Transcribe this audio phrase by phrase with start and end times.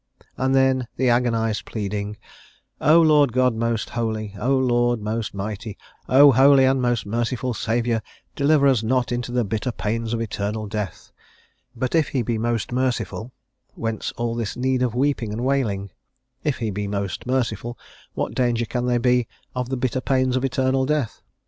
[0.35, 2.17] And then the agonised pleading:
[2.79, 5.77] "O Lord God most holy, O Lord most mighty,
[6.09, 8.01] O holy and most merciful Saviour
[8.35, 11.11] deliver us not into the bitter pains of eternal death."
[11.75, 13.31] But if he be most merciful,
[13.75, 15.91] whence all this need of weeping and wailing?
[16.43, 17.77] If he be most merciful,
[18.15, 21.21] what danger can there be of the bitter pains of eternal death?